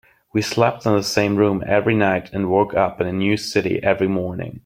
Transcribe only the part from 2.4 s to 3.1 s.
woke up in